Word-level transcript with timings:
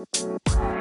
Música 0.00 0.79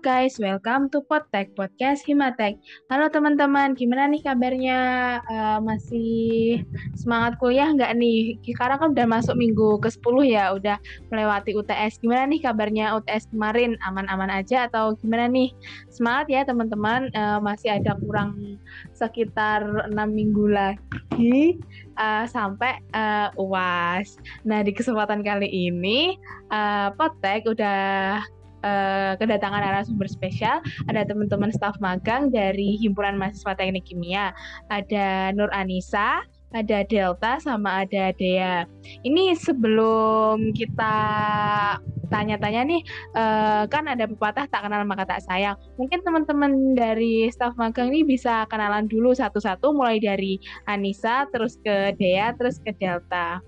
Guys, 0.00 0.40
welcome 0.40 0.88
to 0.88 1.04
Podtek, 1.04 1.52
podcast 1.52 2.08
Himatek. 2.08 2.56
Halo 2.88 3.12
teman-teman, 3.12 3.76
gimana 3.76 4.08
nih 4.08 4.24
kabarnya? 4.24 4.80
Uh, 5.28 5.60
masih 5.60 6.64
semangat 6.96 7.36
kuliah 7.36 7.68
nggak 7.68 7.92
nih? 8.00 8.40
Sekarang 8.40 8.80
kan 8.80 8.88
udah 8.96 9.04
masuk 9.04 9.36
minggu 9.36 9.76
ke-10 9.84 10.16
ya, 10.24 10.56
udah 10.56 10.80
melewati 11.12 11.52
UTS. 11.52 12.00
Gimana 12.00 12.32
nih 12.32 12.40
kabarnya 12.40 12.96
UTS 12.96 13.28
kemarin? 13.28 13.76
Aman-aman 13.84 14.32
aja 14.32 14.72
atau 14.72 14.96
gimana 14.96 15.28
nih? 15.28 15.52
Semangat 15.92 16.32
ya 16.32 16.48
teman-teman, 16.48 17.12
uh, 17.12 17.36
masih 17.44 17.76
ada 17.76 17.92
kurang 18.00 18.56
sekitar 18.96 19.68
6 19.84 19.92
minggu 19.92 20.48
lagi 20.48 21.60
uh, 22.00 22.24
sampai 22.24 22.80
uh, 22.96 23.36
UAS. 23.36 24.16
Nah, 24.48 24.64
di 24.64 24.72
kesempatan 24.72 25.20
kali 25.20 25.68
ini, 25.68 26.16
uh, 26.48 26.88
Podtek 26.96 27.44
udah 27.44 28.24
uh, 28.62 29.16
kedatangan 29.18 29.60
narasumber 29.60 30.08
spesial. 30.08 30.60
Ada 30.88 31.08
teman-teman 31.08 31.52
staf 31.52 31.76
magang 31.78 32.32
dari 32.32 32.76
Himpunan 32.80 33.16
Mahasiswa 33.20 33.56
Teknik 33.56 33.88
Kimia. 33.88 34.32
Ada 34.68 35.34
Nur 35.36 35.50
Anissa, 35.52 36.24
ada 36.50 36.82
Delta, 36.82 37.38
sama 37.38 37.86
ada 37.86 38.10
Dea. 38.14 38.66
Ini 39.06 39.38
sebelum 39.38 40.50
kita 40.50 40.94
tanya-tanya 42.10 42.66
nih, 42.66 42.82
uh, 43.14 43.70
kan 43.70 43.86
ada 43.86 44.10
pepatah 44.10 44.50
tak 44.50 44.66
kenal 44.66 44.82
maka 44.82 45.06
tak 45.06 45.22
sayang. 45.22 45.54
Mungkin 45.78 46.02
teman-teman 46.02 46.74
dari 46.74 47.30
staf 47.30 47.54
magang 47.54 47.94
ini 47.94 48.02
bisa 48.02 48.50
kenalan 48.50 48.90
dulu 48.90 49.14
satu-satu, 49.14 49.70
mulai 49.70 50.02
dari 50.02 50.42
Anissa, 50.66 51.30
terus 51.30 51.54
ke 51.62 51.94
Dea, 51.94 52.34
terus 52.34 52.58
ke 52.58 52.74
Delta. 52.74 53.38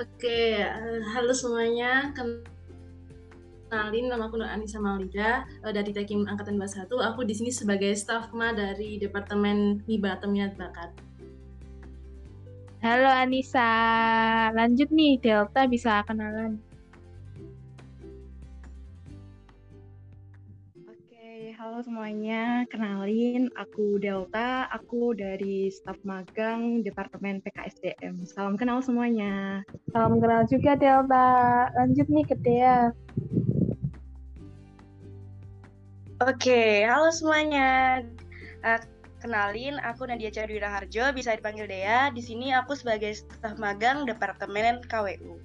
Oke, 0.00 0.56
uh, 0.56 1.04
halo 1.12 1.28
semuanya. 1.36 2.08
Kenalin 2.16 4.08
nama 4.08 4.32
aku 4.32 4.40
Nur 4.40 4.48
Anissa 4.48 4.80
Malida 4.80 5.44
uh, 5.60 5.68
dari 5.76 5.92
Tekim 5.92 6.24
Angkatan 6.24 6.56
21. 6.56 6.88
Aku 6.88 7.20
di 7.20 7.36
sini 7.36 7.52
sebagai 7.52 7.92
staf 7.92 8.32
ma 8.32 8.56
dari 8.56 8.96
Departemen 8.96 9.84
Hiba 9.84 10.16
atau 10.16 10.32
Minat 10.32 10.56
Bakat. 10.56 10.96
Halo 12.80 13.12
Anissa, 13.12 13.68
lanjut 14.56 14.88
nih 14.88 15.20
Delta 15.20 15.68
bisa 15.68 16.00
kenalan. 16.08 16.56
Halo 21.70 21.86
semuanya. 21.86 22.66
Kenalin, 22.66 23.46
aku 23.54 24.02
Delta. 24.02 24.66
Aku 24.74 25.14
dari 25.14 25.70
staf 25.70 25.94
magang 26.02 26.82
Departemen 26.82 27.38
PKSDM. 27.46 28.26
Salam 28.26 28.58
kenal 28.58 28.82
semuanya. 28.82 29.62
Salam 29.94 30.18
kenal 30.18 30.50
juga 30.50 30.74
Delta. 30.74 31.70
Lanjut 31.78 32.10
nih 32.10 32.26
ke 32.26 32.34
Dea. 32.42 32.90
Oke, 36.26 36.82
halo 36.90 37.14
semuanya. 37.14 38.02
Uh, 38.66 38.82
kenalin, 39.22 39.78
aku 39.86 40.10
Nadia 40.10 40.34
Chandra 40.34 40.74
Harjo, 40.74 41.14
bisa 41.14 41.38
dipanggil 41.38 41.70
Dea. 41.70 42.10
Di 42.10 42.18
sini 42.18 42.50
aku 42.50 42.74
sebagai 42.74 43.14
staf 43.14 43.62
magang 43.62 44.10
Departemen 44.10 44.82
KWU. 44.90 45.38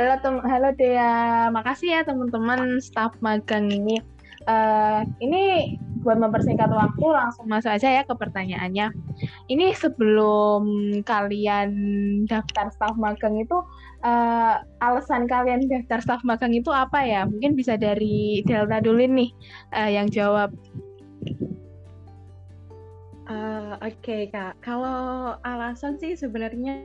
Halo 0.00 0.16
tem 0.24 0.40
halo 0.40 0.72
Dea, 0.80 1.52
makasih 1.52 1.92
ya 1.92 2.00
teman-teman 2.08 2.80
staf 2.80 3.12
magang 3.20 3.68
ini 3.68 4.00
Uh, 4.46 5.06
ini 5.22 5.76
buat 6.02 6.18
mempersingkat 6.18 6.66
waktu 6.66 7.06
langsung 7.06 7.46
masuk 7.46 7.70
aja 7.70 7.88
ya 7.88 8.02
ke 8.02 8.14
pertanyaannya. 8.14 8.90
Ini 9.46 9.70
sebelum 9.78 10.62
kalian 11.06 11.70
daftar 12.26 12.74
staf 12.74 12.98
magang 12.98 13.38
itu 13.38 13.54
uh, 14.02 14.54
alasan 14.82 15.30
kalian 15.30 15.70
daftar 15.70 16.02
staf 16.02 16.20
magang 16.26 16.52
itu 16.52 16.74
apa 16.74 17.06
ya? 17.06 17.22
Mungkin 17.24 17.54
bisa 17.54 17.78
dari 17.78 18.42
Delta 18.42 18.82
dulu 18.82 19.06
nih 19.06 19.30
uh, 19.72 19.90
yang 19.90 20.10
jawab. 20.10 20.50
Uh, 23.32 23.80
Oke 23.80 23.96
okay, 24.04 24.22
kak, 24.28 24.60
kalau 24.60 25.40
alasan 25.48 25.96
sih 25.96 26.12
sebenarnya 26.12 26.84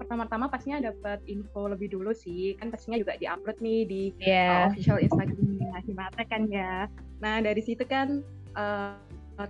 pertama-tama 0.00 0.48
pastinya 0.48 0.80
dapat 0.88 1.20
info 1.28 1.68
lebih 1.68 1.92
dulu 1.92 2.16
sih, 2.16 2.56
kan 2.56 2.72
pastinya 2.72 2.96
juga 2.96 3.20
diupload 3.20 3.60
nih 3.60 3.80
di 3.84 4.02
yeah. 4.16 4.64
uh, 4.64 4.72
official 4.72 4.96
Instagram 4.96 5.60
Himata 5.84 6.24
kan 6.24 6.48
ya. 6.48 6.88
Nah 7.20 7.44
dari 7.44 7.60
situ 7.60 7.84
kan 7.84 8.24
uh, 8.56 8.96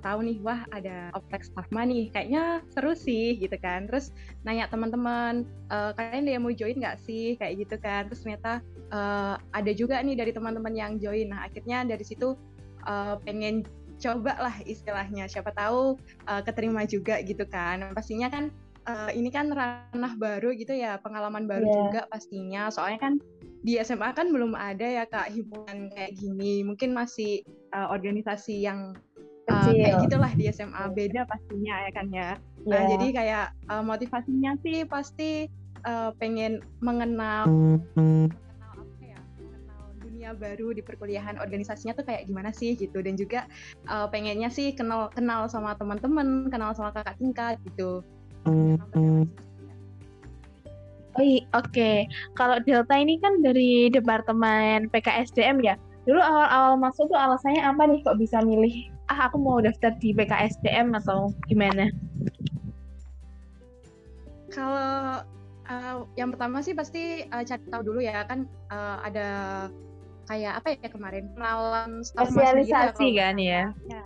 tahu 0.02 0.26
nih 0.26 0.38
wah 0.42 0.66
ada 0.74 1.14
Oplex 1.14 1.54
Plasma 1.54 1.86
nih. 1.86 2.10
Kayaknya 2.10 2.66
seru 2.74 2.92
sih 2.98 3.38
gitu 3.38 3.54
kan. 3.58 3.86
Terus 3.86 4.10
nanya 4.42 4.66
teman-teman 4.68 5.46
uh, 5.70 5.94
kalian 5.94 6.26
dia 6.28 6.38
mau 6.42 6.52
join 6.52 6.76
nggak 6.76 6.98
sih? 7.00 7.38
Kayak 7.38 7.66
gitu 7.66 7.76
kan. 7.80 8.10
Terus 8.10 8.26
ternyata 8.26 8.52
uh, 8.90 9.38
ada 9.54 9.72
juga 9.72 10.02
nih 10.02 10.18
dari 10.18 10.34
teman-teman 10.34 10.74
yang 10.74 10.92
join. 11.00 11.30
Nah 11.30 11.46
akhirnya 11.48 11.86
dari 11.88 12.04
situ 12.04 12.36
uh, 12.84 13.16
pengen 13.24 13.64
coba 13.98 14.38
lah 14.38 14.56
istilahnya. 14.64 15.26
Siapa 15.26 15.50
tahu 15.52 15.98
uh, 16.30 16.42
keterima 16.46 16.86
juga 16.86 17.20
gitu 17.22 17.44
kan. 17.44 17.92
Pastinya 17.92 18.30
kan 18.30 18.54
uh, 18.88 19.10
ini 19.12 19.28
kan 19.28 19.50
ranah 19.52 20.14
baru 20.16 20.54
gitu 20.54 20.72
ya 20.72 20.96
pengalaman 21.02 21.44
baru 21.44 21.66
yeah. 21.66 21.76
juga 21.84 22.00
pastinya. 22.08 22.62
Soalnya 22.72 22.98
kan 23.02 23.14
di 23.66 23.76
SMA 23.82 24.14
kan 24.14 24.30
belum 24.30 24.54
ada 24.54 24.86
ya 24.86 25.04
kak 25.04 25.34
himpunan 25.34 25.90
kayak 25.92 26.14
gini. 26.16 26.62
Mungkin 26.64 26.94
masih 26.94 27.42
uh, 27.74 27.90
organisasi 27.90 28.64
yang 28.64 28.96
uh, 29.50 29.68
kayak 29.68 30.00
gitulah 30.06 30.32
di 30.38 30.48
SMA 30.48 30.82
beda 30.94 31.26
pastinya 31.26 31.74
ya 31.84 31.90
kan 31.92 32.06
ya. 32.08 32.18
Yeah. 32.18 32.34
nah, 32.66 32.82
jadi 32.96 33.06
kayak 33.12 33.46
uh, 33.70 33.84
motivasinya 33.84 34.56
sih 34.62 34.86
pasti 34.86 35.50
uh, 35.86 36.10
pengen 36.16 36.64
mengenal 36.82 37.46
baru 40.36 40.74
di 40.74 40.82
perkuliahan 40.84 41.40
organisasinya 41.40 41.96
tuh 41.96 42.04
kayak 42.08 42.28
gimana 42.28 42.50
sih 42.52 42.74
gitu 42.76 43.00
dan 43.00 43.14
juga 43.16 43.48
uh, 43.88 44.10
pengennya 44.10 44.52
sih 44.52 44.76
kenal 44.76 45.08
kenal 45.12 45.46
sama 45.48 45.76
teman-teman 45.78 46.52
kenal 46.52 46.74
sama 46.76 46.92
kakak 46.92 47.16
tingkat 47.16 47.56
gitu 47.64 48.04
Oh 51.18 51.34
oke. 51.50 51.74
Okay. 51.74 52.06
Kalau 52.38 52.62
Delta 52.62 52.94
ini 52.94 53.18
kan 53.18 53.42
dari 53.42 53.90
Departemen 53.90 54.86
PKSDM 54.94 55.58
ya. 55.66 55.74
Dulu 56.06 56.22
awal-awal 56.22 56.78
masuk 56.78 57.10
tuh 57.10 57.18
alasannya 57.18 57.60
apa 57.60 57.82
nih 57.90 58.00
kok 58.06 58.16
bisa 58.22 58.38
milih 58.40 58.88
ah 59.10 59.26
aku 59.26 59.36
mau 59.36 59.58
daftar 59.58 59.92
di 59.98 60.14
PKSDM 60.14 60.94
atau 60.94 61.34
gimana? 61.50 61.90
Kalau 64.54 65.26
uh, 65.68 65.96
yang 66.16 66.32
pertama 66.32 66.62
sih 66.64 66.72
pasti 66.72 67.26
uh, 67.28 67.44
cari 67.44 67.64
tahu 67.68 67.82
dulu 67.82 68.00
ya 68.00 68.24
kan 68.24 68.48
uh, 68.72 69.02
ada 69.04 69.28
kayak 70.28 70.60
apa 70.60 70.76
ya 70.76 70.88
kemarin 70.92 71.24
sosialisasi 72.04 73.00
gitu 73.00 73.16
ya, 73.16 73.32
kan 73.32 73.36
ya. 73.40 73.62
ya. 73.88 74.02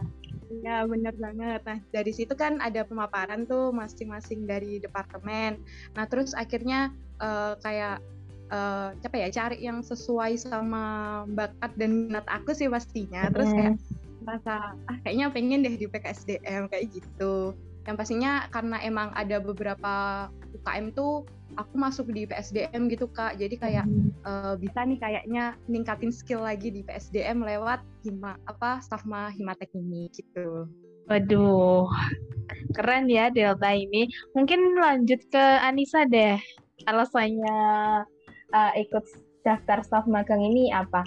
Ya 0.60 0.84
benar 0.84 1.16
banget. 1.16 1.60
Nah 1.64 1.78
dari 1.90 2.12
situ 2.12 2.36
kan 2.36 2.60
ada 2.60 2.84
pemaparan 2.84 3.48
tuh 3.48 3.72
masing-masing 3.72 4.44
dari 4.44 4.78
departemen. 4.78 5.58
Nah 5.96 6.04
terus 6.04 6.36
akhirnya 6.36 6.92
uh, 7.24 7.56
kayak 7.64 8.04
uh, 8.52 8.92
apa 8.92 9.16
ya 9.16 9.28
cari 9.32 9.64
yang 9.64 9.80
sesuai 9.80 10.36
sama 10.36 11.24
bakat 11.32 11.72
dan 11.80 12.06
minat 12.06 12.28
aku 12.28 12.52
sih 12.52 12.68
pastinya. 12.68 13.32
Terus 13.32 13.48
kayak 13.50 13.74
merasa 14.22 14.76
ah 14.86 14.96
kayaknya 15.02 15.32
pengen 15.32 15.64
deh 15.64 15.74
di 15.80 15.88
PKSDM 15.88 16.68
kayak 16.68 16.86
gitu. 16.92 17.56
Yang 17.88 17.96
pastinya 17.96 18.46
karena 18.52 18.76
emang 18.84 19.10
ada 19.16 19.40
beberapa 19.40 20.28
UKM 20.52 20.92
tuh 20.92 21.24
aku 21.56 21.74
masuk 21.76 22.06
di 22.12 22.24
PSDM 22.24 22.88
gitu 22.88 23.08
kak. 23.10 23.36
Jadi 23.36 23.54
kayak 23.58 23.84
hmm. 23.86 24.10
uh, 24.24 24.54
bisa 24.56 24.84
nih 24.84 24.98
kayaknya 25.00 25.44
ningkatin 25.68 26.12
skill 26.12 26.44
lagi 26.44 26.72
di 26.72 26.80
PSDM 26.84 27.44
lewat 27.44 27.84
hima 28.04 28.36
apa 28.48 28.80
stafma 28.80 29.32
himatek 29.32 29.72
ini 29.76 30.08
gitu. 30.12 30.68
Waduh 31.10 31.90
keren 32.72 33.10
ya 33.10 33.28
Delta 33.28 33.70
ini. 33.74 34.08
Mungkin 34.36 34.78
lanjut 34.78 35.20
ke 35.28 35.44
Anissa 35.62 36.06
deh. 36.08 36.38
Alasannya 36.88 37.58
uh, 38.50 38.72
ikut 38.78 39.04
daftar 39.46 39.82
staf 39.82 40.04
magang 40.06 40.42
ini 40.42 40.70
apa? 40.70 41.02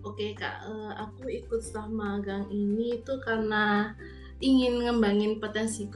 Oke 0.00 0.32
kak, 0.34 0.64
uh, 0.64 0.96
aku 0.96 1.28
ikut 1.28 1.60
staf 1.60 1.86
magang 1.92 2.48
ini 2.50 2.98
itu 2.98 3.14
karena 3.22 3.94
ingin 4.40 4.88
ngembangin 4.88 5.38
potensi 5.38 5.86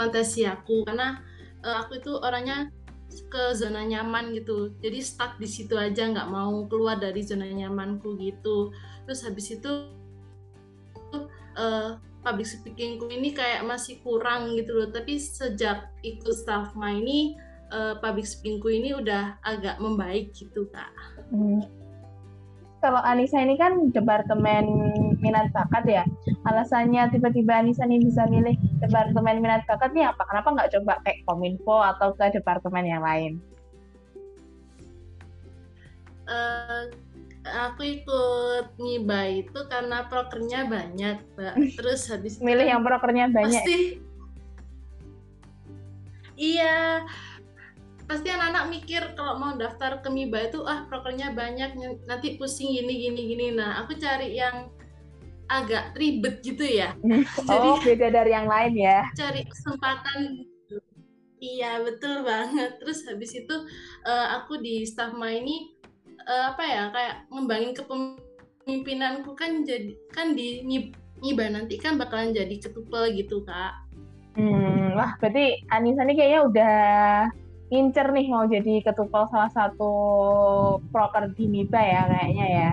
fantasi 0.00 0.48
aku 0.48 0.88
karena 0.88 1.20
uh, 1.60 1.84
aku 1.84 2.00
itu 2.00 2.16
orangnya 2.16 2.72
ke 3.10 3.52
zona 3.52 3.84
nyaman 3.84 4.32
gitu 4.32 4.72
jadi 4.80 5.04
stuck 5.04 5.36
di 5.36 5.44
situ 5.44 5.76
aja 5.76 6.08
nggak 6.08 6.32
mau 6.32 6.64
keluar 6.72 6.96
dari 6.96 7.20
zona 7.20 7.44
nyamanku 7.44 8.16
gitu 8.16 8.72
terus 9.04 9.20
habis 9.26 9.52
itu 9.52 9.92
uh, 11.60 12.00
public 12.24 12.48
speakingku 12.48 13.12
ini 13.12 13.36
kayak 13.36 13.66
masih 13.68 14.00
kurang 14.00 14.56
gitu 14.56 14.72
loh 14.72 14.88
tapi 14.88 15.20
sejak 15.20 15.92
ikut 16.00 16.32
staff 16.32 16.72
ma 16.72 16.94
ini 16.96 17.36
uh, 17.74 17.98
public 17.98 18.24
speakingku 18.28 18.68
ini 18.70 18.94
udah 18.94 19.40
agak 19.42 19.80
membaik 19.80 20.34
gitu 20.36 20.68
kak. 20.70 20.92
Hmm. 21.32 21.64
Kalau 22.80 23.00
Anissa 23.04 23.44
ini 23.44 23.60
kan 23.60 23.92
departemen 23.92 24.64
minat 25.20 25.52
bakat 25.52 25.84
ya. 25.84 26.04
Alasannya 26.48 27.12
tiba-tiba 27.12 27.60
Anissa 27.60 27.84
ini 27.84 28.00
bisa 28.00 28.24
milih 28.24 28.56
departemen 28.80 29.44
minat 29.44 29.68
bakat 29.68 29.92
nih 29.92 30.08
apa? 30.08 30.24
Kenapa 30.24 30.48
nggak 30.56 30.70
coba 30.80 30.96
kayak 31.04 31.20
Kominfo 31.28 31.76
atau 31.84 32.16
ke 32.16 32.32
departemen 32.32 32.88
yang 32.88 33.04
lain? 33.04 33.36
Uh, 36.24 36.88
aku 37.44 38.00
ikut 38.00 38.72
MIBA 38.80 39.44
itu 39.44 39.60
karena 39.68 40.08
prokernya 40.08 40.64
banyak, 40.64 41.20
Mbak. 41.36 41.54
Terus 41.78 42.08
habis 42.08 42.40
milih 42.40 42.64
yang 42.64 42.80
prokernya 42.80 43.28
banyak. 43.28 43.60
Pasti. 43.60 43.80
Iya, 46.40 47.04
pasti 48.10 48.26
anak-anak 48.26 48.64
mikir 48.74 49.02
kalau 49.14 49.38
mau 49.38 49.54
daftar 49.54 50.02
ke 50.02 50.10
MIBA 50.10 50.50
itu 50.50 50.66
ah 50.66 50.82
prokernya 50.90 51.30
banyak 51.30 51.78
nanti 52.10 52.34
pusing 52.34 52.74
gini 52.74 53.06
gini 53.06 53.20
gini. 53.30 53.46
Nah 53.54 53.78
aku 53.86 53.94
cari 53.94 54.34
yang 54.34 54.66
agak 55.46 55.94
ribet 55.94 56.42
gitu 56.42 56.66
ya. 56.66 56.98
Oh. 57.38 57.46
Jadi, 57.46 57.94
beda 57.94 58.06
dari 58.10 58.34
yang 58.34 58.50
lain 58.50 58.74
ya? 58.74 59.06
Cari 59.14 59.46
kesempatan 59.46 60.42
iya 61.38 61.78
betul 61.78 62.26
banget. 62.26 62.82
Terus 62.82 63.06
habis 63.06 63.30
itu 63.30 63.54
uh, 64.02 64.26
aku 64.42 64.58
di 64.58 64.82
Staffma 64.82 65.30
ini 65.30 65.70
uh, 66.26 66.50
apa 66.50 66.62
ya 66.66 66.82
kayak 66.90 67.14
ngembangin 67.30 67.72
kepemimpinanku 67.78 69.38
kan 69.38 69.62
jadi 69.62 69.94
kan 70.10 70.34
di 70.34 70.66
MIBA 71.22 71.46
nanti 71.54 71.78
kan 71.78 71.94
bakalan 71.94 72.34
jadi 72.34 72.58
ketupel 72.58 73.14
gitu 73.14 73.46
kak. 73.46 73.86
Hmm 74.34 74.70
wah 74.94 75.16
berarti 75.16 75.64
Anissa 75.70 76.02
ini 76.04 76.14
kayaknya 76.18 76.40
udah 76.44 76.78
ngincer 77.70 78.06
nih 78.10 78.26
mau 78.26 78.44
jadi 78.50 78.82
ketupel 78.82 79.30
salah 79.30 79.50
satu 79.54 79.92
proker 80.90 81.30
di 81.38 81.46
MIBA 81.46 81.80
ya 81.80 82.02
kayaknya 82.10 82.46
ya. 82.50 82.72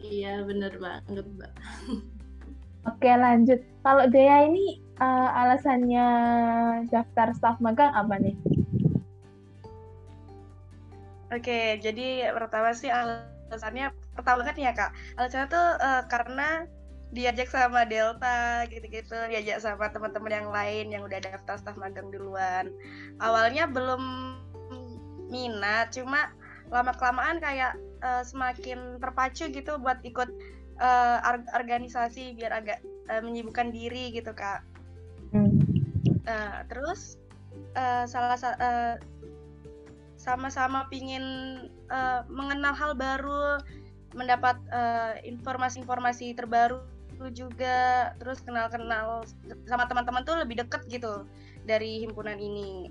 Iya 0.00 0.32
bener 0.44 0.72
banget 0.76 1.24
mbak. 1.36 1.52
Oke 2.88 3.10
lanjut. 3.12 3.60
Kalau 3.80 4.04
Dea 4.12 4.44
ini 4.44 4.80
uh, 5.00 5.28
alasannya 5.44 6.06
daftar 6.92 7.32
staf 7.32 7.56
magang 7.64 7.92
apa 7.96 8.20
nih? 8.20 8.36
Oke, 11.30 11.78
jadi 11.78 12.34
pertama 12.34 12.74
sih 12.74 12.90
alasannya 12.90 13.94
pertama 14.18 14.42
kan 14.42 14.56
ya 14.58 14.74
kak. 14.74 14.90
Alasannya 15.14 15.46
tuh 15.46 15.66
uh, 15.78 16.02
karena 16.10 16.66
diajak 17.10 17.50
sama 17.50 17.82
Delta 17.86 18.64
gitu-gitu. 18.70 19.18
Diajak 19.30 19.62
sama 19.62 19.90
teman-teman 19.90 20.32
yang 20.32 20.48
lain 20.50 20.86
yang 20.94 21.02
udah 21.06 21.18
daftar 21.18 21.58
staf 21.58 21.76
magang 21.76 22.10
duluan. 22.10 22.70
Awalnya 23.18 23.66
belum 23.66 24.02
minat 25.30 25.94
cuma 25.94 26.34
lama 26.70 26.94
kelamaan 26.94 27.42
kayak 27.42 27.74
uh, 28.02 28.22
semakin 28.22 28.98
terpacu 29.02 29.50
gitu 29.50 29.78
buat 29.78 29.98
ikut 30.06 30.30
uh, 30.78 31.18
organisasi 31.54 32.38
biar 32.38 32.54
agak 32.54 32.78
uh, 33.10 33.22
menyibukkan 33.22 33.74
diri 33.74 34.14
gitu 34.14 34.30
kak. 34.34 34.62
Uh, 36.26 36.62
terus 36.70 37.18
uh, 37.74 38.06
salah 38.06 38.38
uh, 38.38 38.94
sama-sama 40.14 40.86
pingin 40.92 41.24
uh, 41.90 42.22
mengenal 42.30 42.74
hal 42.76 42.92
baru 42.94 43.58
mendapat 44.10 44.58
informasi-informasi 45.22 46.34
uh, 46.34 46.36
terbaru 46.42 46.82
juga 47.28 48.10
terus 48.16 48.40
kenal-kenal 48.40 49.20
sama 49.68 49.84
teman-teman 49.84 50.24
tuh 50.24 50.40
lebih 50.40 50.64
deket 50.64 50.88
gitu 50.88 51.28
dari 51.68 52.00
himpunan 52.00 52.40
ini 52.40 52.88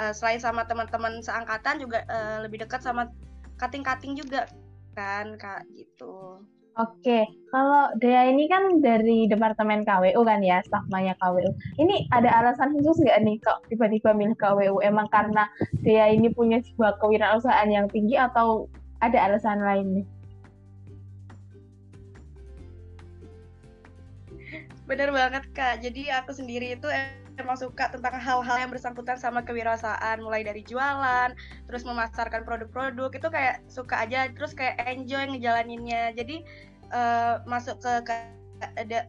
uh, 0.00 0.16
selain 0.16 0.40
sama 0.40 0.64
teman-teman 0.64 1.20
seangkatan 1.20 1.76
juga 1.76 2.08
uh, 2.08 2.40
lebih 2.40 2.64
dekat 2.64 2.80
sama 2.80 3.12
kating-kating 3.60 4.16
juga 4.16 4.48
kan 4.96 5.36
kak 5.36 5.68
gitu 5.76 6.40
Oke, 6.76 7.24
kalau 7.48 7.88
Dea 8.04 8.28
ini 8.28 8.52
kan 8.52 8.84
dari 8.84 9.24
Departemen 9.24 9.88
KWU 9.88 10.20
kan 10.28 10.44
ya, 10.44 10.60
stafmanya 10.60 11.16
KWU. 11.16 11.48
Ini 11.80 12.04
ada 12.12 12.28
alasan 12.28 12.76
khusus 12.76 13.00
nggak 13.00 13.16
nih 13.24 13.40
kok 13.40 13.64
tiba-tiba 13.72 14.12
milih 14.12 14.36
KWU? 14.36 14.84
Emang 14.84 15.08
karena 15.08 15.48
Dea 15.80 16.12
ini 16.12 16.28
punya 16.28 16.60
sebuah 16.60 17.00
kewirausahaan 17.00 17.72
yang 17.72 17.88
tinggi 17.88 18.20
atau 18.20 18.68
ada 19.00 19.16
alasan 19.24 19.64
lain 19.64 19.86
nih? 19.88 20.06
Bener 24.86 25.10
banget 25.10 25.44
kak. 25.50 25.82
Jadi 25.82 26.08
aku 26.14 26.30
sendiri 26.30 26.78
itu 26.78 26.86
emang 27.36 27.58
suka 27.58 27.90
tentang 27.90 28.16
hal-hal 28.16 28.56
yang 28.56 28.70
bersangkutan 28.70 29.18
sama 29.18 29.42
kewirausasahaan, 29.42 30.22
mulai 30.22 30.46
dari 30.46 30.62
jualan, 30.62 31.34
terus 31.66 31.82
memasarkan 31.82 32.46
produk-produk 32.46 33.10
itu 33.12 33.28
kayak 33.28 33.60
suka 33.66 34.06
aja, 34.06 34.30
terus 34.32 34.54
kayak 34.54 34.78
enjoy 34.86 35.26
ngejalaninnya. 35.26 36.14
Jadi 36.14 36.46
uh, 36.94 37.42
masuk 37.44 37.82
ke, 37.82 37.92
ke 38.06 38.14
de, 38.86 39.04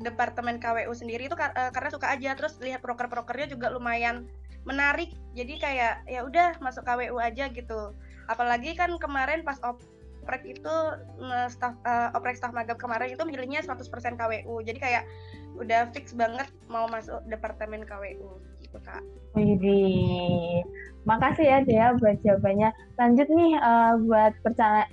departemen 0.00 0.58
KWU 0.58 0.96
sendiri 0.96 1.28
itu 1.28 1.36
uh, 1.36 1.70
karena 1.70 1.90
suka 1.92 2.08
aja, 2.08 2.32
terus 2.34 2.56
lihat 2.58 2.80
proker-prokernya 2.80 3.52
juga 3.52 3.68
lumayan 3.68 4.26
menarik. 4.64 5.12
Jadi 5.36 5.60
kayak 5.60 6.08
ya 6.08 6.24
udah 6.24 6.56
masuk 6.64 6.82
KWU 6.88 7.20
aja 7.20 7.52
gitu. 7.52 7.94
Apalagi 8.26 8.74
kan 8.74 8.90
kemarin 8.96 9.44
pas 9.44 9.60
op 9.60 9.78
oprek 10.28 10.44
itu 10.44 10.76
staff 11.48 11.72
uh, 11.88 12.12
oprek 12.12 12.36
staff 12.36 12.52
magang 12.52 12.76
kemarin 12.76 13.16
itu 13.16 13.24
milihnya 13.24 13.64
100% 13.64 13.80
KWU. 14.20 14.60
Jadi 14.60 14.76
kayak 14.76 15.08
udah 15.56 15.88
fix 15.96 16.12
banget 16.12 16.44
mau 16.68 16.84
masuk 16.84 17.24
departemen 17.32 17.88
KWU 17.88 18.36
gitu 18.60 18.78
Kak. 18.84 19.00
Widih. 19.32 20.60
Makasih 21.08 21.48
ya 21.48 21.58
Dea 21.64 21.96
buat 21.96 22.20
jawabannya. 22.20 22.68
Lanjut 23.00 23.28
nih 23.32 23.56
uh, 23.56 23.96
buat 24.04 24.36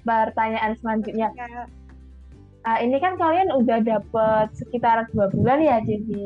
pertanyaan 0.07 0.79
selanjutnya. 0.79 1.35
Ya 1.35 1.67
uh, 2.65 2.79
ini 2.81 2.97
kan 2.97 3.13
kalian 3.15 3.53
udah 3.53 3.79
dapet 3.85 4.47
sekitar 4.57 5.05
dua 5.13 5.29
bulan 5.29 5.61
ya 5.61 5.77
jadi 5.85 6.25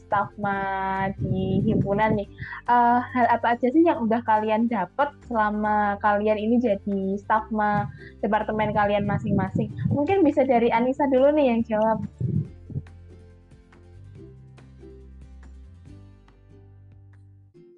staff 0.00 0.32
ma 0.40 1.06
di 1.20 1.60
himpunan 1.62 2.16
nih. 2.16 2.28
Uh, 2.66 2.98
hal 3.04 3.26
apa 3.28 3.54
aja 3.54 3.68
sih 3.68 3.84
yang 3.84 4.02
udah 4.08 4.24
kalian 4.24 4.66
dapet 4.66 5.12
selama 5.28 6.00
kalian 6.00 6.40
ini 6.40 6.56
jadi 6.58 7.00
staff 7.20 7.46
ma 7.52 7.86
departemen 8.24 8.72
kalian 8.72 9.04
masing-masing? 9.04 9.68
Mungkin 9.92 10.24
bisa 10.24 10.42
dari 10.42 10.72
Anissa 10.72 11.04
dulu 11.12 11.30
nih 11.36 11.46
yang 11.52 11.60
jawab. 11.62 12.00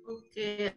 Oke, 0.08 0.70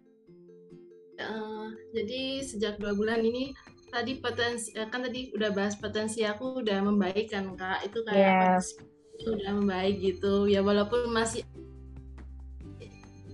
uh, 1.22 1.70
jadi 1.94 2.42
sejak 2.42 2.82
dua 2.82 2.98
bulan 2.98 3.22
ini 3.22 3.54
tadi 3.92 4.24
potensi 4.24 4.72
eh, 4.74 4.88
kan 4.88 5.04
tadi 5.04 5.36
udah 5.36 5.52
bahas 5.52 5.76
potensi 5.76 6.24
aku 6.24 6.64
udah 6.64 6.80
membaik 6.82 7.30
kan 7.30 7.52
kak? 7.60 7.86
Itu 7.86 8.08
kayak 8.08 8.64
yeah. 8.64 9.28
udah 9.28 9.52
membaik 9.60 10.00
gitu. 10.00 10.48
Ya 10.48 10.64
walaupun 10.64 11.12
masih 11.12 11.44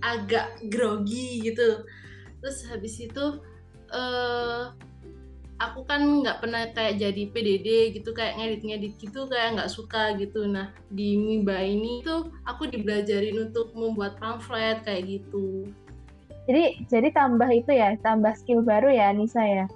agak 0.02 0.58
grogi 0.66 1.46
gitu. 1.46 1.86
Terus 2.42 2.58
habis 2.66 2.98
itu 2.98 3.42
uh, 3.94 4.74
aku 5.58 5.80
kan 5.86 6.02
nggak 6.22 6.38
pernah 6.42 6.70
kayak 6.70 7.02
jadi 7.02 7.22
PDD 7.30 7.68
gitu 7.98 8.14
kayak 8.14 8.38
ngedit-ngedit 8.38 8.94
gitu 8.98 9.30
kayak 9.30 9.58
nggak 9.58 9.70
suka 9.70 10.18
gitu. 10.18 10.46
Nah 10.46 10.74
di 10.90 11.14
Miba 11.18 11.62
ini 11.62 12.02
tuh 12.02 12.34
aku 12.46 12.66
dibelajarin 12.66 13.50
untuk 13.50 13.70
membuat 13.78 14.18
pamflet 14.18 14.82
kayak 14.82 15.06
gitu. 15.06 15.70
Jadi 16.50 16.82
jadi 16.88 17.08
tambah 17.12 17.50
itu 17.52 17.70
ya 17.74 17.94
tambah 18.02 18.32
skill 18.38 18.64
baru 18.64 18.88
ya 18.88 19.12
Nisa 19.12 19.44
ya 19.44 19.66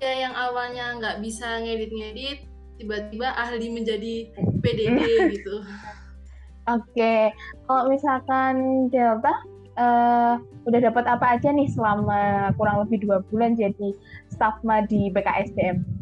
iya 0.00 0.12
yang 0.28 0.34
awalnya 0.36 0.96
nggak 1.00 1.16
bisa 1.24 1.60
ngedit-ngedit 1.60 2.48
tiba-tiba 2.80 3.28
ahli 3.36 3.68
menjadi 3.68 4.32
PDD 4.64 5.00
gitu. 5.36 5.56
Oke 6.68 7.32
kalau 7.66 7.88
misalkan 7.88 8.88
Delta 8.92 9.34
uh, 9.80 10.34
udah 10.68 10.80
dapat 10.80 11.04
apa 11.08 11.36
aja 11.36 11.52
nih 11.52 11.68
selama 11.72 12.52
kurang 12.56 12.84
lebih 12.86 13.08
dua 13.08 13.24
bulan 13.28 13.56
jadi 13.56 13.96
stafma 14.32 14.84
di 14.86 15.08
BKSDM 15.12 16.00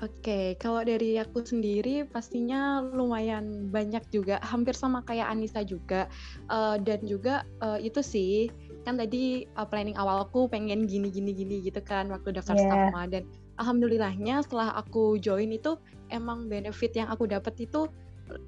Oke, 0.00 0.56
kalau 0.56 0.80
dari 0.80 1.20
aku 1.20 1.44
sendiri 1.44 2.08
pastinya 2.08 2.80
lumayan 2.80 3.68
banyak 3.68 4.00
juga, 4.08 4.40
hampir 4.40 4.72
sama 4.72 5.04
kayak 5.04 5.28
Anissa 5.28 5.60
juga, 5.60 6.08
uh, 6.48 6.80
dan 6.80 7.04
juga 7.04 7.44
uh, 7.60 7.76
itu 7.76 8.00
sih 8.00 8.48
kan 8.84 8.96
tadi 8.96 9.44
uh, 9.60 9.68
planning 9.68 9.96
awalku 9.96 10.48
pengen 10.48 10.88
gini 10.88 11.12
gini 11.12 11.36
gini 11.36 11.60
gitu 11.60 11.80
kan 11.84 12.08
waktu 12.08 12.32
daftar 12.32 12.56
yeah. 12.56 12.88
staff 12.90 13.08
dan 13.12 13.24
alhamdulillahnya 13.60 14.40
setelah 14.40 14.72
aku 14.72 15.20
join 15.20 15.52
itu 15.52 15.76
emang 16.08 16.48
benefit 16.48 16.96
yang 16.96 17.12
aku 17.12 17.28
dapat 17.28 17.52
itu 17.60 17.86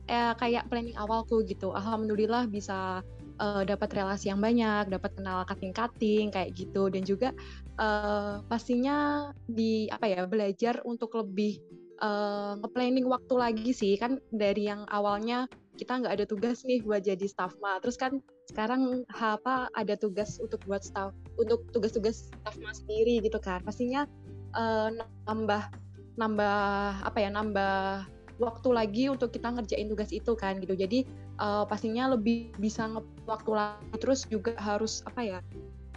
eh, 0.09 0.35
kayak 0.39 0.71
planning 0.71 0.97
awalku 0.97 1.43
gitu. 1.43 1.75
Alhamdulillah 1.75 2.47
bisa 2.47 3.03
uh, 3.43 3.63
dapat 3.67 3.91
relasi 3.99 4.31
yang 4.31 4.39
banyak 4.39 4.91
dapat 4.91 5.11
kenal 5.19 5.43
kating-kating 5.47 6.31
kayak 6.31 6.55
gitu. 6.55 6.87
Dan 6.87 7.03
juga 7.03 7.35
uh, 7.83 8.43
pastinya 8.47 9.31
di 9.51 9.91
apa 9.91 10.07
ya 10.07 10.25
belajar 10.27 10.83
untuk 10.87 11.19
lebih 11.19 11.59
uh, 12.03 12.59
nge-planning 12.63 13.07
waktu 13.11 13.35
lagi 13.35 13.71
sih. 13.75 13.95
Kan 13.99 14.23
dari 14.31 14.71
yang 14.71 14.87
awalnya 14.91 15.51
kita 15.75 15.99
nggak 15.99 16.15
ada 16.21 16.25
tugas 16.29 16.63
nih 16.63 16.85
buat 16.85 17.03
jadi 17.03 17.27
staff 17.27 17.59
ma. 17.59 17.83
Terus 17.83 17.99
kan 17.99 18.23
sekarang 18.53 19.09
apa 19.17 19.73
ada 19.73 19.97
tugas 19.97 20.37
untuk 20.37 20.61
buat 20.69 20.85
staff 20.85 21.17
untuk 21.41 21.65
tugas-tugas 21.73 22.29
staff 22.29 22.61
ma 22.61 22.77
sendiri 22.77 23.25
gitu 23.25 23.41
kan? 23.41 23.65
Pastinya 23.65 24.05
uh, 24.53 24.93
nambah 25.25 25.73
nambah 26.21 26.61
apa 27.01 27.19
ya 27.19 27.33
nambah 27.33 28.05
waktu 28.37 28.69
lagi 28.69 29.05
untuk 29.09 29.33
kita 29.33 29.57
ngerjain 29.57 29.89
tugas 29.89 30.13
itu 30.13 30.37
kan 30.37 30.61
gitu. 30.61 30.77
Jadi 30.77 31.09
uh, 31.41 31.65
pastinya 31.65 32.13
lebih 32.13 32.53
bisa 32.61 32.85
waktu 33.25 33.51
lagi 33.57 33.97
terus 33.97 34.29
juga 34.29 34.53
harus 34.61 35.01
apa 35.09 35.25
ya 35.25 35.39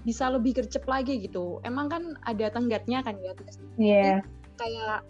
bisa 0.08 0.32
lebih 0.32 0.56
gercep 0.56 0.88
lagi 0.88 1.20
gitu. 1.20 1.60
Emang 1.68 1.92
kan 1.92 2.16
ada 2.24 2.48
tenggatnya 2.48 3.04
kan 3.04 3.20
ya 3.20 3.36
tugas 3.36 3.60
yeah. 3.76 4.24
kayak 4.56 5.04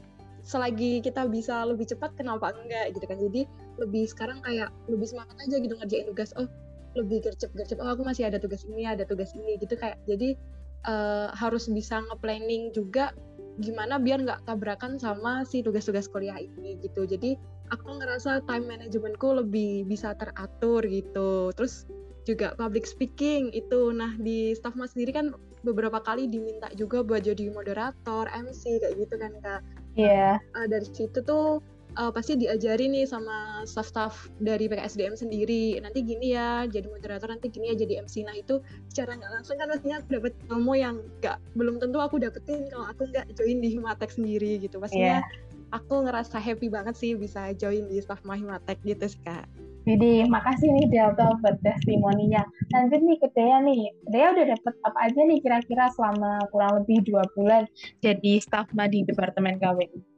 selagi 0.45 1.01
kita 1.01 1.25
bisa 1.25 1.65
lebih 1.65 1.89
cepat 1.89 2.17
kenapa 2.17 2.57
enggak 2.57 2.97
gitu 2.97 3.05
kan? 3.05 3.21
Jadi 3.21 3.45
lebih 3.77 4.09
sekarang 4.09 4.41
kayak 4.41 4.73
lebih 4.89 5.05
semangat 5.05 5.37
aja 5.45 5.55
gitu 5.61 5.73
ngerjain 5.77 6.09
tugas. 6.09 6.33
Oh 6.41 6.49
lebih 6.95 7.27
gercep 7.27 7.51
gercep. 7.53 7.77
Oh 7.83 7.91
aku 7.91 8.01
masih 8.07 8.27
ada 8.27 8.39
tugas 8.39 8.63
ini 8.65 8.87
ada 8.87 9.03
tugas 9.03 9.35
ini 9.35 9.59
gitu 9.59 9.75
kayak. 9.75 9.99
Jadi 10.07 10.39
uh, 10.87 11.29
harus 11.35 11.67
bisa 11.67 12.01
nge-planning 12.11 12.71
juga 12.71 13.11
gimana 13.59 13.95
biar 13.99 14.19
nggak 14.23 14.43
tabrakan 14.51 14.99
sama 14.99 15.47
si 15.47 15.63
tugas-tugas 15.63 16.07
kuliah 16.07 16.39
ini 16.39 16.79
gitu. 16.83 17.07
Jadi 17.07 17.35
aku 17.71 17.99
ngerasa 17.99 18.43
time 18.47 18.67
managementku 18.67 19.35
lebih 19.35 19.87
bisa 19.87 20.15
teratur 20.15 20.83
gitu. 20.87 21.51
Terus 21.55 21.87
juga 22.25 22.57
public 22.57 22.87
speaking 22.89 23.53
itu. 23.53 23.93
Nah 23.93 24.17
di 24.17 24.55
staff 24.57 24.73
mas 24.75 24.95
sendiri 24.95 25.13
kan 25.15 25.27
beberapa 25.65 25.97
kali 26.01 26.29
diminta 26.29 26.69
juga 26.77 27.01
buat 27.01 27.25
jadi 27.25 27.49
moderator 27.49 28.29
MC 28.29 28.81
kayak 28.81 28.95
gitu 28.97 29.15
kan 29.17 29.31
kak. 29.41 29.61
Iya. 29.95 30.37
Yeah. 30.39 30.57
Uh, 30.57 30.67
dari 30.67 30.87
situ 30.89 31.19
tuh 31.23 31.63
uh, 31.95 32.11
pasti 32.11 32.35
diajari 32.39 32.91
nih 32.91 33.07
sama 33.07 33.63
staff-staff 33.63 34.29
dari 34.39 34.67
PKSDM 34.67 35.15
sendiri. 35.15 35.79
Nanti 35.79 36.03
gini 36.03 36.35
ya, 36.35 36.67
jadi 36.67 36.87
moderator 36.87 37.31
nanti 37.31 37.47
gini 37.49 37.71
ya 37.71 37.75
jadi 37.79 38.03
MC. 38.05 38.27
Nah 38.27 38.35
itu 38.35 38.59
secara 38.91 39.15
nggak 39.17 39.31
langsung 39.41 39.55
kan 39.59 39.67
pastinya 39.71 39.97
aku 40.03 40.09
dapet 40.19 40.33
ilmu 40.51 40.73
yang 40.75 40.95
nggak 41.23 41.37
belum 41.55 41.75
tentu 41.79 41.97
aku 41.99 42.15
dapetin 42.19 42.67
kalau 42.69 42.85
aku 42.91 43.07
nggak 43.09 43.25
join 43.35 43.57
di 43.63 43.69
Himatek 43.73 44.11
sendiri 44.11 44.59
gitu. 44.61 44.77
Pastinya 44.77 45.23
yeah. 45.23 45.73
aku 45.73 46.05
ngerasa 46.05 46.37
happy 46.37 46.67
banget 46.67 46.95
sih 46.99 47.15
bisa 47.15 47.55
join 47.55 47.87
di 47.87 48.03
staff 48.03 48.21
Himatek 48.23 48.77
gitu 48.83 49.07
sih 49.07 49.21
kak. 49.23 49.47
Jadi 49.85 50.25
makasih 50.25 50.73
nih 50.73 50.89
Delta 50.89 51.37
buat 51.45 51.61
testimoninya. 51.61 52.41
Lanjut 52.73 53.05
nih 53.05 53.17
ke 53.21 53.29
Dea 53.37 53.61
nih. 53.61 53.93
Dea 54.09 54.33
udah 54.33 54.45
dapet 54.49 54.73
apa 54.81 54.99
aja 55.05 55.21
nih 55.21 55.37
kira-kira 55.45 55.93
selama 55.93 56.41
kurang 56.49 56.81
lebih 56.81 57.05
dua 57.05 57.21
bulan 57.37 57.69
jadi 58.01 58.41
staff 58.41 58.65
di 58.73 59.05
Departemen 59.05 59.61
KWI? 59.61 60.14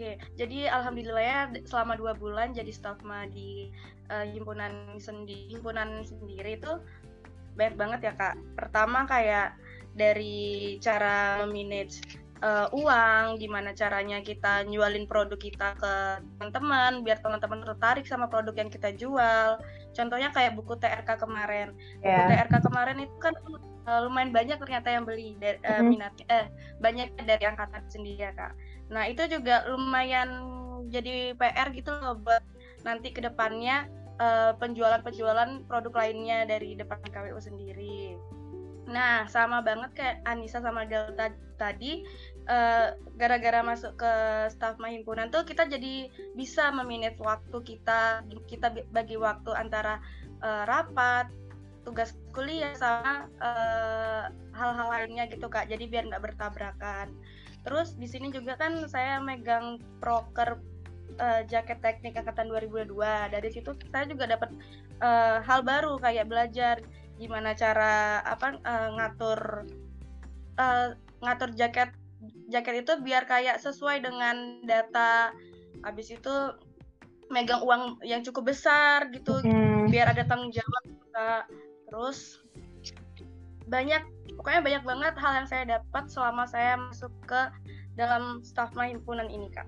Oke, 0.00 0.16
jadi 0.32 0.64
alhamdulillah 0.72 1.20
ya 1.20 1.40
selama 1.68 1.92
dua 1.92 2.16
bulan 2.16 2.56
jadi 2.56 2.72
staff 2.72 3.04
di 3.36 3.68
uh, 4.08 4.24
himpunan 4.24 4.96
sendi 4.96 5.52
himpunan 5.52 6.00
sendiri 6.08 6.56
itu 6.56 6.72
banyak 7.52 7.76
banget 7.76 8.00
ya 8.08 8.12
kak. 8.16 8.40
Pertama 8.56 9.04
kayak 9.04 9.60
dari 9.92 10.80
cara 10.80 11.44
memanage 11.44 12.00
uh, 12.40 12.72
uang, 12.72 13.44
gimana 13.44 13.76
caranya 13.76 14.24
kita 14.24 14.64
nyualin 14.64 15.04
produk 15.04 15.36
kita 15.36 15.76
ke 15.76 15.92
teman-teman 16.40 17.04
biar 17.04 17.20
teman-teman 17.20 17.60
tertarik 17.60 18.08
sama 18.08 18.24
produk 18.24 18.56
yang 18.56 18.72
kita 18.72 18.96
jual. 18.96 19.60
Contohnya 19.92 20.32
kayak 20.32 20.56
buku 20.56 20.80
TRK 20.80 21.20
kemarin. 21.20 21.76
Yeah. 22.00 22.24
Buku 22.24 22.32
TRK 22.32 22.54
kemarin 22.72 22.96
itu 23.04 23.16
kan 23.20 23.36
uh, 23.90 24.06
lumayan 24.06 24.30
banyak 24.30 24.62
ternyata 24.62 24.88
yang 24.94 25.02
beli 25.02 25.34
dari 25.42 25.58
uh, 25.66 25.82
mm-hmm. 25.82 25.88
minat 25.90 26.14
eh 26.30 26.46
banyak 26.78 27.10
dari 27.26 27.42
angkatan 27.42 27.82
sendiri 27.90 28.30
ya 28.30 28.32
kak. 28.32 28.54
Nah 28.94 29.10
itu 29.10 29.26
juga 29.26 29.66
lumayan 29.66 30.30
jadi 30.94 31.34
PR 31.34 31.74
gitu 31.74 31.90
loh 31.90 32.14
buat 32.22 32.42
nanti 32.86 33.10
ke 33.10 33.20
depannya 33.20 33.90
uh, 34.22 34.54
penjualan-penjualan 34.56 35.66
produk 35.66 35.94
lainnya 36.06 36.46
dari 36.46 36.78
depan 36.78 37.02
KWU 37.02 37.40
sendiri. 37.42 38.14
Nah, 38.90 39.30
sama 39.30 39.62
banget 39.62 39.94
kayak 39.94 40.16
Anissa 40.26 40.58
sama 40.58 40.82
Delta 40.82 41.30
tadi, 41.54 42.02
gara 42.42 42.50
eh, 42.50 42.88
gara-gara 43.14 43.62
masuk 43.62 43.94
ke 43.94 44.12
staff 44.50 44.82
mahimpunan 44.82 45.30
tuh 45.30 45.46
kita 45.46 45.70
jadi 45.70 46.10
bisa 46.34 46.74
memanage 46.74 47.20
waktu 47.22 47.54
kita, 47.62 48.26
kita 48.50 48.74
bagi 48.90 49.14
waktu 49.14 49.54
antara 49.54 50.02
uh, 50.42 50.66
rapat, 50.66 51.30
tugas 51.90 52.14
kuliah 52.30 52.70
sama 52.78 53.26
hal 53.42 54.30
hal-hal 54.54 54.88
lainnya 54.94 55.26
gitu 55.26 55.50
kak. 55.50 55.66
Jadi 55.66 55.90
biar 55.90 56.06
nggak 56.06 56.22
bertabrakan. 56.22 57.10
Terus 57.66 57.98
di 57.98 58.06
sini 58.06 58.30
juga 58.30 58.54
kan 58.54 58.86
saya 58.86 59.18
megang 59.18 59.82
proker 59.98 60.62
uh, 61.18 61.42
jaket 61.50 61.82
teknik 61.82 62.14
angkatan 62.14 62.46
2022. 62.46 62.94
Dari 63.34 63.48
situ 63.50 63.74
kita 63.74 64.06
juga 64.06 64.30
dapat 64.30 64.54
uh, 65.02 65.42
hal 65.42 65.66
baru 65.66 65.98
kayak 65.98 66.30
belajar 66.30 66.78
gimana 67.18 67.52
cara 67.52 68.24
apa 68.24 68.56
uh, 68.64 68.88
ngatur 68.96 69.68
uh, 70.56 70.88
ngatur 71.20 71.52
jaket 71.52 71.92
jaket 72.48 72.80
itu 72.80 72.92
biar 73.04 73.28
kayak 73.28 73.60
sesuai 73.60 74.00
dengan 74.00 74.64
data 74.64 75.28
habis 75.84 76.08
itu 76.08 76.32
megang 77.28 77.60
uang 77.60 78.00
yang 78.08 78.24
cukup 78.24 78.56
besar 78.56 79.12
gitu 79.12 79.36
hmm. 79.36 79.92
biar 79.92 80.16
ada 80.16 80.24
tanggung 80.24 80.48
jawab 80.48 80.84
kita 80.88 81.28
terus 81.90 82.40
banyak 83.70 84.02
pokoknya 84.34 84.60
banyak 84.62 84.82
banget 84.86 85.14
hal 85.18 85.32
yang 85.42 85.48
saya 85.50 85.64
dapat 85.78 86.04
selama 86.10 86.46
saya 86.46 86.78
masuk 86.78 87.12
ke 87.26 87.40
dalam 87.98 88.40
staff 88.40 88.72
himpunan 88.78 89.28
ini 89.28 89.50
kak. 89.52 89.66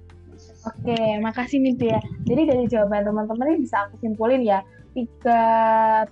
Oke, 0.64 0.97
makasih 1.21 1.61
nih 1.61 1.93
ya. 1.93 2.00
Jadi 2.25 2.43
dari 2.49 2.64
jawaban 2.67 3.05
teman-teman 3.05 3.52
ini 3.52 3.69
bisa 3.69 3.85
aku 3.87 4.00
simpulin 4.00 4.41
ya 4.41 4.64
tiga 4.93 5.43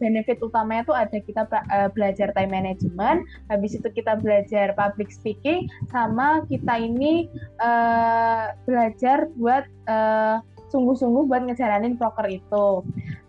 benefit 0.01 0.41
utamanya 0.41 0.83
tuh 0.89 0.97
ada 0.97 1.19
kita 1.21 1.45
uh, 1.49 1.89
belajar 1.93 2.33
time 2.33 2.53
management, 2.53 3.29
habis 3.53 3.77
itu 3.77 3.89
kita 3.93 4.17
belajar 4.17 4.73
public 4.73 5.13
speaking, 5.13 5.69
sama 5.93 6.45
kita 6.49 6.81
ini 6.81 7.29
uh, 7.61 8.57
belajar 8.65 9.29
buat 9.37 9.69
uh, 9.89 10.41
sungguh-sungguh 10.73 11.29
buat 11.29 11.45
ngejalanin 11.45 12.01
proker 12.01 12.27
itu. 12.31 12.67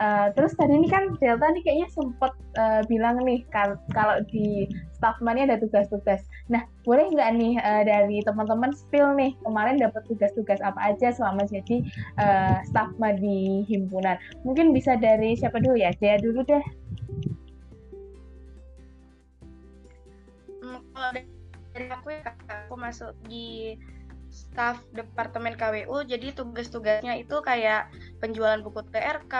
Uh, 0.01 0.33
terus 0.33 0.57
tadi 0.57 0.73
ini 0.73 0.89
kan 0.89 1.13
Delta 1.21 1.45
nih 1.53 1.61
kayaknya 1.61 1.87
sempet 1.93 2.33
uh, 2.57 2.81
bilang 2.89 3.21
nih 3.21 3.45
kalau 3.53 4.17
di 4.33 4.65
staff 4.97 5.21
money 5.21 5.45
ada 5.45 5.61
tugas-tugas. 5.61 6.25
Nah, 6.49 6.65
boleh 6.81 7.05
nggak 7.13 7.29
nih 7.37 7.53
uh, 7.61 7.85
dari 7.85 8.17
teman-teman 8.25 8.73
spill 8.73 9.13
nih 9.13 9.37
kemarin 9.45 9.77
dapat 9.77 10.01
tugas-tugas 10.09 10.57
apa 10.65 10.89
aja 10.89 11.13
selama 11.13 11.45
jadi 11.45 11.85
uh, 12.17 12.65
staff 12.65 12.89
di 13.21 13.61
himpunan? 13.69 14.17
Mungkin 14.41 14.73
bisa 14.73 14.97
dari 14.97 15.37
siapa 15.37 15.61
dulu 15.61 15.77
ya? 15.77 15.93
Dea 16.01 16.17
dulu 16.17 16.41
deh. 16.49 16.65
Hmm, 20.65 20.81
dari 21.77 21.87
aku 21.93 22.09
ya, 22.09 22.33
aku 22.49 22.73
masuk 22.73 23.13
di 23.29 23.77
staff 24.31 24.79
departemen 24.95 25.59
KWU 25.59 26.07
jadi 26.07 26.31
tugas-tugasnya 26.31 27.19
itu 27.19 27.35
kayak 27.43 27.91
penjualan 28.23 28.63
buku 28.63 28.79
TRK 28.89 29.35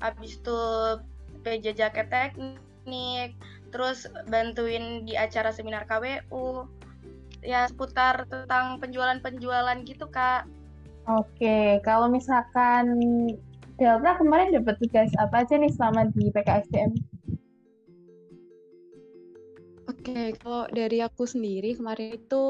habis 0.00 0.38
itu 0.38 0.60
PJ 1.42 1.78
jaket 1.78 2.08
teknik 2.10 3.36
terus 3.70 4.06
bantuin 4.30 5.04
di 5.04 5.18
acara 5.18 5.50
seminar 5.50 5.84
KWU 5.84 6.66
ya 7.44 7.68
seputar 7.70 8.26
tentang 8.26 8.82
penjualan-penjualan 8.82 9.78
gitu 9.86 10.06
kak. 10.10 10.48
Oke 11.06 11.78
kalau 11.86 12.10
misalkan 12.10 12.98
Delta 13.76 14.16
kemarin 14.16 14.56
dapat 14.56 14.80
tugas 14.80 15.12
apa 15.20 15.44
aja 15.44 15.60
nih 15.60 15.70
selama 15.70 16.08
di 16.16 16.32
PKSDM 16.32 16.96
Oke, 20.06 20.38
kalau 20.38 20.70
dari 20.70 21.02
aku 21.02 21.26
sendiri 21.26 21.74
kemarin 21.74 22.14
itu 22.14 22.44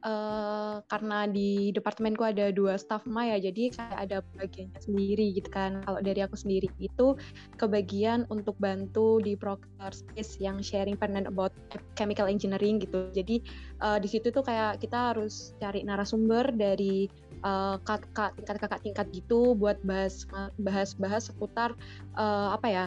uh, 0.00 0.80
karena 0.88 1.28
di 1.28 1.68
departemenku 1.76 2.24
ada 2.24 2.48
dua 2.48 2.80
staff 2.80 3.04
ma 3.04 3.28
ya, 3.28 3.36
jadi 3.36 3.68
kayak 3.68 3.98
ada 4.00 4.24
bagiannya 4.40 4.80
sendiri 4.80 5.36
gitu 5.36 5.52
kan. 5.52 5.84
Kalau 5.84 6.00
dari 6.00 6.24
aku 6.24 6.40
sendiri 6.40 6.72
itu 6.80 7.12
kebagian 7.60 8.24
untuk 8.32 8.56
bantu 8.56 9.20
di 9.20 9.36
proker 9.36 9.92
space 9.92 10.40
yang 10.40 10.64
sharing 10.64 10.96
panel 10.96 11.28
about 11.28 11.52
chemical 12.00 12.32
engineering 12.32 12.80
gitu. 12.80 13.12
Jadi 13.12 13.44
uh, 13.84 14.00
di 14.00 14.08
situ 14.08 14.32
tuh 14.32 14.40
kayak 14.40 14.80
kita 14.80 15.12
harus 15.12 15.52
cari 15.60 15.84
narasumber 15.84 16.48
dari 16.56 17.12
uh, 17.44 17.76
kakak 17.84 18.32
tingkat 18.40 18.56
kakak 18.56 18.80
tingkat 18.80 19.06
gitu 19.12 19.52
buat 19.52 19.76
bahas 19.84 20.24
bahas 20.56 20.96
bahas 20.96 21.28
seputar 21.28 21.76
uh, 22.16 22.56
apa 22.56 22.68
ya 22.72 22.86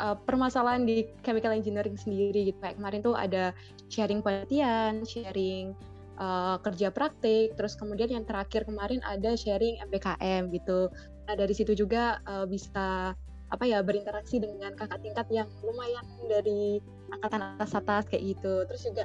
uh, 0.00 0.16
permasalahan 0.16 0.86
di 0.86 1.06
chemical 1.22 1.52
engineering 1.54 1.98
sendiri 1.98 2.50
gitu 2.52 2.58
kayak 2.62 2.78
kemarin 2.78 3.00
tuh 3.02 3.14
ada 3.14 3.54
sharing 3.90 4.20
penelitian, 4.24 5.02
sharing 5.06 5.74
uh, 6.18 6.56
kerja 6.62 6.90
praktik, 6.90 7.54
terus 7.54 7.74
kemudian 7.78 8.10
yang 8.10 8.24
terakhir 8.26 8.66
kemarin 8.66 9.02
ada 9.06 9.34
sharing 9.34 9.78
MPKM 9.90 10.50
gitu. 10.54 10.90
Nah 11.26 11.34
dari 11.34 11.54
situ 11.54 11.72
juga 11.74 12.18
uh, 12.26 12.46
bisa 12.46 13.14
apa 13.52 13.64
ya 13.68 13.84
berinteraksi 13.84 14.42
dengan 14.42 14.74
kakak 14.74 15.04
tingkat 15.04 15.26
yang 15.30 15.46
lumayan 15.62 16.02
dari 16.26 16.82
angkatan 17.14 17.54
atas 17.54 17.72
atas 17.76 18.02
kayak 18.10 18.34
gitu. 18.34 18.66
Terus 18.66 18.82
juga 18.88 19.04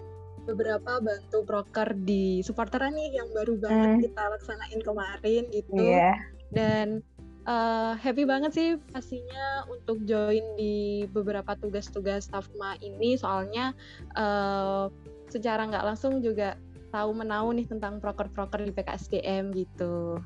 beberapa 0.50 0.98
bantu 0.98 1.46
broker 1.46 1.94
di 1.94 2.42
supporteran 2.42 2.98
nih 2.98 3.22
yang 3.22 3.30
baru 3.38 3.54
banget 3.62 3.90
hmm. 3.94 4.02
kita 4.10 4.24
laksanain 4.34 4.82
kemarin 4.82 5.44
gitu. 5.54 5.78
Yeah 5.78 6.18
dan 6.50 7.06
uh, 7.50 7.98
happy 7.98 8.24
banget 8.30 8.52
sih 8.54 8.70
pastinya 8.94 9.66
untuk 9.74 10.06
join 10.06 10.46
di 10.54 11.10
beberapa 11.10 11.58
tugas-tugas 11.58 12.30
Stafma 12.30 12.78
ini 12.80 13.18
soalnya 13.18 13.74
uh, 14.14 14.94
secara 15.34 15.66
nggak 15.66 15.86
langsung 15.86 16.22
juga 16.22 16.56
tahu 16.90 17.14
menahu 17.14 17.54
nih 17.54 17.70
tentang 17.70 18.02
proker-proker 18.02 18.66
di 18.66 18.74
PKSDM 18.74 19.54
gitu. 19.54 20.18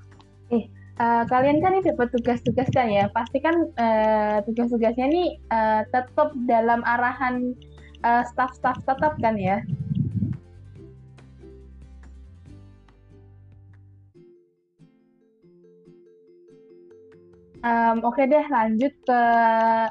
Eh, 0.52 0.64
uh, 1.00 1.24
kalian 1.28 1.60
kan 1.60 1.76
ini 1.76 1.84
dapat 1.84 2.08
tugas-tugas 2.16 2.72
kan 2.72 2.88
ya? 2.88 3.12
Pasti 3.12 3.44
kan 3.44 3.68
uh, 3.76 4.40
tugas-tugasnya 4.48 5.06
ini 5.12 5.24
uh, 5.52 5.84
tetap 5.92 6.32
dalam 6.48 6.80
arahan 6.88 7.52
uh, 8.08 8.24
staff-staff 8.32 8.80
tetap 8.88 9.20
kan 9.20 9.36
ya? 9.36 9.60
Um, 17.64 18.04
Oke 18.04 18.20
okay 18.20 18.26
deh, 18.28 18.44
lanjut 18.52 18.92
ke 19.08 19.20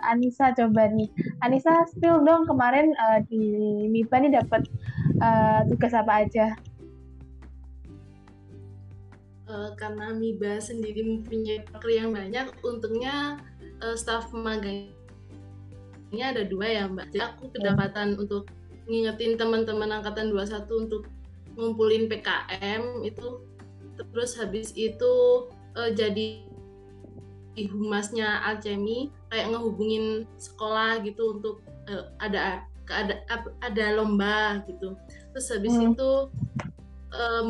Anissa 0.05 0.53
coba 0.53 0.93
nih. 0.93 1.09
Anissa, 1.41 1.73
spill 1.89 2.21
dong 2.21 2.45
kemarin 2.45 2.93
uh, 3.01 3.25
di 3.25 3.41
MIPA 3.89 4.17
nih 4.29 4.33
dapat 4.45 4.69
uh, 5.25 5.65
tugas 5.73 5.97
apa 5.97 6.21
aja? 6.21 6.53
Uh, 9.49 9.73
karena 9.81 10.13
MIBA 10.13 10.61
sendiri 10.61 11.01
mempunyai 11.01 11.65
pekerja 11.65 12.05
yang 12.05 12.13
banyak, 12.13 12.53
untungnya 12.61 13.41
uh, 13.81 13.97
staf 13.97 14.29
magangnya 14.37 14.93
ada 16.29 16.45
dua 16.45 16.69
ya 16.69 16.85
Mbak. 16.93 17.09
Jadi 17.09 17.25
aku 17.25 17.45
kedapatan 17.57 18.13
hmm. 18.13 18.21
untuk 18.21 18.53
ngingetin 18.85 19.41
teman-teman 19.41 19.97
angkatan 19.97 20.29
21 20.29 20.69
untuk 20.77 21.09
ngumpulin 21.57 22.05
PKM 22.05 23.01
itu 23.01 23.41
terus 23.97 24.37
habis 24.37 24.77
itu 24.77 25.15
uh, 25.73 25.91
jadi 25.93 26.45
di 26.45 26.52
humasnya 27.57 28.41
Alchemy 28.49 29.13
kayak 29.29 29.53
ngehubungin 29.53 30.25
sekolah 30.41 31.05
gitu 31.05 31.39
untuk 31.39 31.57
uh, 31.89 32.09
ada 32.21 32.65
ada 32.91 33.25
ada 33.63 33.85
lomba 33.97 34.65
gitu. 34.67 34.97
Terus 35.33 35.47
habis 35.53 35.75
hmm. 35.77 35.93
itu 35.95 36.11
um, 37.13 37.49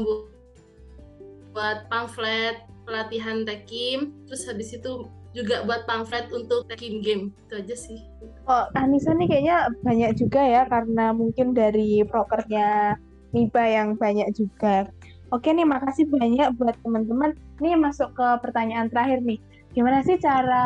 buat 1.53 1.87
pamflet 1.93 2.65
pelatihan 2.83 3.47
tekim 3.47 4.11
terus 4.27 4.43
habis 4.51 4.75
itu 4.75 5.07
juga 5.33 5.65
buat 5.65 5.89
pamflet 5.89 6.29
untuk 6.35 6.69
tekim 6.69 7.01
game. 7.01 7.33
Itu 7.49 7.63
aja 7.63 7.77
sih. 7.77 7.99
Oh 8.45 8.69
Anissa 8.77 9.17
nih 9.17 9.31
kayaknya 9.31 9.71
banyak 9.81 10.13
juga 10.19 10.43
ya 10.45 10.63
karena 10.69 11.15
mungkin 11.17 11.57
dari 11.57 12.05
prokernya 12.05 13.01
MIBA 13.33 13.65
yang 13.65 13.89
banyak 13.97 14.29
juga. 14.37 14.93
Oke 15.33 15.49
nih, 15.49 15.65
makasih 15.65 16.13
banyak 16.13 16.53
buat 16.61 16.77
teman-teman. 16.85 17.33
Nih 17.57 17.73
masuk 17.73 18.13
ke 18.13 18.27
pertanyaan 18.45 18.93
terakhir 18.93 19.25
nih 19.25 19.41
gimana 19.73 20.05
sih 20.05 20.21
cara 20.21 20.65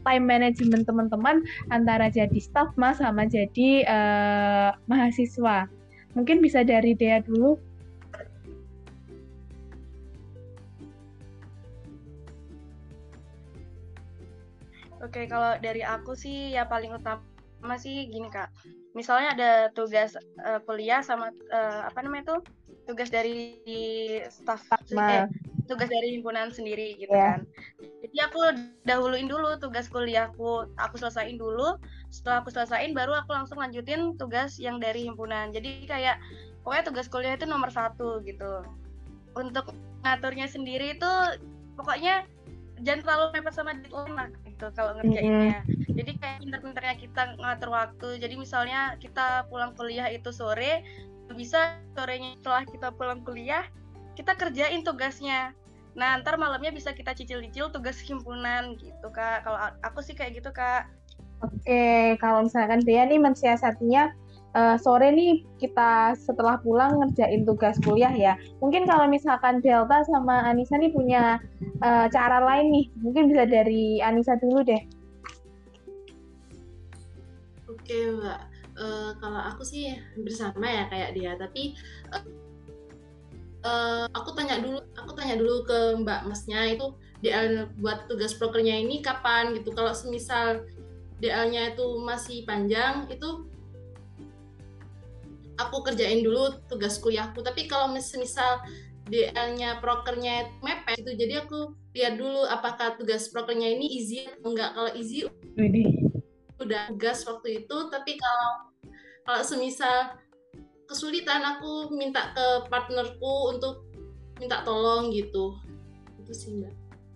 time 0.00 0.24
management 0.24 0.88
teman-teman 0.88 1.44
antara 1.68 2.08
jadi 2.08 2.36
staff 2.40 2.72
mas 2.80 2.98
sama 3.00 3.28
jadi 3.28 3.84
uh, 3.84 4.70
mahasiswa? 4.88 5.68
Mungkin 6.16 6.40
bisa 6.40 6.64
dari 6.64 6.96
Dea 6.96 7.20
dulu. 7.20 7.60
Oke, 15.04 15.28
kalau 15.28 15.60
dari 15.60 15.84
aku 15.84 16.16
sih 16.16 16.56
ya 16.56 16.64
paling 16.64 16.96
utama 16.96 17.76
sih 17.76 18.08
gini 18.08 18.32
kak. 18.32 18.48
Misalnya 18.96 19.36
ada 19.36 19.50
tugas 19.76 20.16
uh, 20.40 20.64
kuliah 20.64 21.04
sama 21.04 21.28
uh, 21.52 21.80
apa 21.84 22.00
namanya 22.00 22.32
itu? 22.32 22.36
Tugas 22.88 23.12
dari 23.12 23.52
staff. 24.32 24.64
Eh, 24.96 25.28
tugas 25.64 25.88
dari 25.88 26.18
himpunan 26.18 26.52
sendiri 26.52 26.96
gitu 27.00 27.12
yeah. 27.12 27.40
kan. 27.40 27.40
Jadi 28.04 28.16
aku 28.20 28.40
dahuluin 28.84 29.26
dulu 29.26 29.56
tugas 29.58 29.88
kuliahku, 29.88 30.68
aku 30.76 30.94
selesaiin 31.00 31.40
dulu. 31.40 31.80
Setelah 32.12 32.44
aku 32.44 32.52
selesaiin 32.52 32.92
baru 32.92 33.16
aku 33.16 33.32
langsung 33.32 33.58
lanjutin 33.58 34.14
tugas 34.20 34.60
yang 34.60 34.78
dari 34.78 35.08
himpunan. 35.08 35.50
Jadi 35.50 35.88
kayak 35.88 36.20
pokoknya 36.62 36.84
tugas 36.86 37.06
kuliah 37.08 37.34
itu 37.34 37.48
nomor 37.48 37.72
satu 37.72 38.20
gitu. 38.22 38.64
Untuk 39.34 39.72
ngaturnya 40.04 40.46
sendiri 40.46 40.94
itu 40.94 41.12
pokoknya 41.74 42.28
jangan 42.82 43.00
terlalu 43.06 43.24
mepet 43.34 43.54
sama 43.54 43.72
deadline 43.78 44.14
lah 44.14 44.28
gitu 44.46 44.66
kalau 44.76 44.92
ngerjainnya. 45.00 45.62
Mm 45.64 45.66
-hmm. 45.66 45.94
Jadi 45.94 46.12
kayak 46.18 46.36
pinter-pinternya 46.44 46.94
kita 47.00 47.22
ngatur 47.40 47.70
waktu. 47.72 48.08
Jadi 48.20 48.34
misalnya 48.36 48.94
kita 49.00 49.48
pulang 49.48 49.72
kuliah 49.74 50.06
itu 50.12 50.30
sore, 50.30 50.84
bisa 51.32 51.80
sorenya 51.96 52.36
setelah 52.38 52.62
kita 52.68 52.88
pulang 52.94 53.24
kuliah 53.24 53.64
kita 54.14 54.32
kerjain 54.38 54.82
tugasnya. 54.86 55.52
Nah 55.94 56.18
ntar 56.22 56.38
malamnya 56.38 56.74
bisa 56.74 56.90
kita 56.90 57.14
cicil-cicil 57.14 57.70
tugas 57.70 57.98
himpunan 58.02 58.74
gitu 58.78 59.08
kak. 59.14 59.46
Kalau 59.46 59.58
aku 59.82 60.02
sih 60.02 60.14
kayak 60.14 60.42
gitu 60.42 60.50
kak. 60.50 60.90
Oke 61.42 62.16
kalau 62.18 62.46
misalkan 62.46 62.82
dia 62.82 63.04
nih 63.06 63.20
mensiasatinya 63.20 64.14
uh, 64.54 64.76
sore 64.78 65.10
nih 65.12 65.42
kita 65.58 66.14
setelah 66.16 66.56
pulang 66.62 67.02
ngerjain 67.02 67.42
tugas 67.44 67.76
kuliah 67.82 68.14
ya. 68.14 68.34
Mungkin 68.62 68.86
kalau 68.86 69.10
misalkan 69.10 69.60
Delta 69.60 70.06
sama 70.06 70.46
Anissa 70.46 70.78
nih 70.78 70.94
punya 70.94 71.42
uh, 71.82 72.06
cara 72.08 72.40
lain 72.40 72.70
nih, 72.70 72.86
mungkin 73.02 73.28
bisa 73.28 73.44
dari 73.44 74.00
Anissa 74.00 74.38
dulu 74.38 74.62
deh. 74.64 74.80
Oke 77.68 77.98
Mbak, 78.16 78.40
uh, 78.80 79.10
kalau 79.20 79.40
aku 79.44 79.62
sih 79.66 79.92
bersama 80.16 80.64
ya 80.64 80.88
kayak 80.88 81.10
dia, 81.12 81.36
tapi 81.36 81.76
uh, 82.16 82.24
uh, 83.64 84.04
aku 84.12 84.36
tanya 84.36 84.60
dulu 84.60 84.78
aku 84.94 85.10
tanya 85.16 85.34
dulu 85.40 85.64
ke 85.64 85.78
mbak 86.04 86.28
masnya 86.28 86.76
itu 86.76 86.94
DL 87.24 87.72
buat 87.80 88.04
tugas 88.04 88.36
prokernya 88.36 88.76
ini 88.84 89.00
kapan 89.00 89.56
gitu. 89.56 89.72
Kalau 89.72 89.96
semisal 89.96 90.68
DL-nya 91.18 91.72
itu 91.72 91.86
masih 92.04 92.44
panjang 92.44 93.08
itu 93.08 93.48
aku 95.56 95.76
kerjain 95.80 96.20
dulu 96.20 96.60
tugas 96.68 97.00
kuliahku. 97.00 97.40
Tapi 97.40 97.64
kalau 97.64 97.96
misal 97.96 98.60
DL-nya 99.08 99.80
prokernya 99.80 100.52
mepet 100.60 101.00
itu 101.00 101.12
jadi 101.16 101.44
aku 101.44 101.72
lihat 101.96 102.20
dulu 102.20 102.44
apakah 102.48 102.96
tugas 102.96 103.28
prokernya 103.32 103.72
ini 103.72 104.00
easy 104.00 104.24
atau 104.24 104.52
enggak 104.52 104.72
kalau 104.72 104.90
easy 104.96 105.28
udah 106.56 106.88
tugas 106.88 107.20
waktu 107.28 107.64
itu 107.64 107.76
tapi 107.92 108.16
kalau 108.16 108.72
kalau 109.28 109.42
semisal 109.44 110.16
kesulitan 110.88 111.42
aku 111.42 111.92
minta 111.94 112.32
ke 112.36 112.68
partnerku 112.68 113.54
untuk 113.54 113.88
minta 114.40 114.60
tolong 114.66 115.12
gitu 115.14 115.56
itu 116.20 116.32
sih 116.32 116.52
mbak 116.60 116.74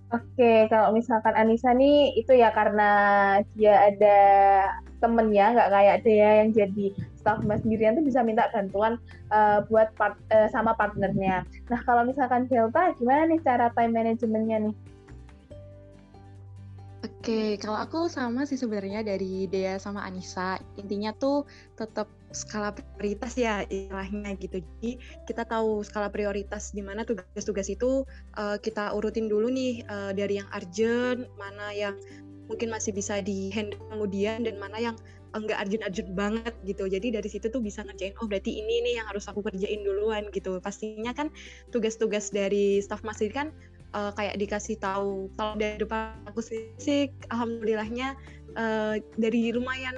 Oke, 0.09 0.64
kalau 0.72 0.96
misalkan 0.96 1.37
Anissa 1.37 1.76
nih 1.76 2.16
itu 2.16 2.33
ya 2.33 2.48
karena 2.48 2.88
dia 3.52 3.92
ada 3.92 4.18
temennya, 5.04 5.52
nggak 5.52 5.68
kayak 5.68 5.96
dia 6.00 6.28
yang 6.40 6.48
jadi 6.57 6.96
staff 7.20 7.44
mas 7.44 7.61
sendirian 7.61 7.92
tuh 7.92 8.09
bisa 8.09 8.24
minta 8.24 8.48
bantuan 8.48 8.96
uh, 9.28 9.61
buat 9.68 9.92
part, 10.00 10.16
uh, 10.33 10.48
sama 10.48 10.72
partnernya. 10.81 11.44
Nah 11.68 11.81
kalau 11.85 12.09
misalkan 12.09 12.48
Delta, 12.48 12.96
gimana 12.96 13.28
nih 13.28 13.40
cara 13.44 13.68
time 13.76 13.92
managementnya 13.92 14.72
nih? 14.72 14.74
Oke, 17.18 17.59
kalau 17.59 17.74
aku 17.74 18.07
sama 18.07 18.46
sih 18.46 18.54
sebenarnya 18.54 19.02
dari 19.02 19.50
Dea 19.50 19.74
sama 19.83 20.07
Anissa. 20.07 20.54
Intinya 20.78 21.11
tuh 21.11 21.50
tetap 21.74 22.07
skala 22.31 22.70
prioritas 22.70 23.35
ya 23.35 23.66
istilahnya 23.66 24.38
gitu. 24.38 24.62
Jadi 24.62 25.02
kita 25.26 25.42
tahu 25.42 25.83
skala 25.83 26.14
prioritas 26.14 26.70
di 26.70 26.78
mana 26.78 27.02
tugas-tugas 27.02 27.66
itu 27.74 28.07
uh, 28.38 28.57
kita 28.62 28.94
urutin 28.94 29.26
dulu 29.26 29.50
nih 29.50 29.83
uh, 29.90 30.14
dari 30.14 30.38
yang 30.38 30.46
urgent, 30.54 31.26
mana 31.35 31.74
yang 31.74 31.98
mungkin 32.46 32.70
masih 32.70 32.94
bisa 32.94 33.18
di 33.18 33.50
handle 33.50 33.83
kemudian 33.90 34.46
dan 34.46 34.54
mana 34.57 34.78
yang 34.78 34.96
enggak 35.35 35.59
urgent-urgent 35.66 36.11
banget 36.14 36.54
gitu. 36.64 36.87
Jadi 36.87 37.18
dari 37.18 37.28
situ 37.28 37.50
tuh 37.50 37.61
bisa 37.61 37.83
ngerjain 37.83 38.14
oh 38.22 38.31
berarti 38.31 38.62
ini 38.62 38.81
nih 38.87 39.02
yang 39.02 39.07
harus 39.11 39.26
aku 39.26 39.42
kerjain 39.42 39.83
duluan 39.83 40.31
gitu. 40.31 40.62
Pastinya 40.62 41.11
kan 41.12 41.35
tugas-tugas 41.74 42.31
dari 42.31 42.78
staff 42.78 43.02
masih 43.02 43.28
kan 43.35 43.50
uh, 43.94 44.12
kayak 44.12 44.37
dikasih 44.37 44.77
tahu. 44.81 45.33
Kalau 45.37 45.55
dari 45.57 45.81
depan 45.81 46.16
aku 46.29 46.40
sih 46.42 47.09
alhamdulillahnya 47.33 48.16
uh, 48.57 48.96
dari 49.16 49.53
lumayan 49.53 49.94